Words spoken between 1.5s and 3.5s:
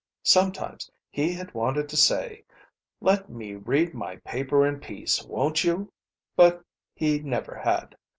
wanted to say, "Let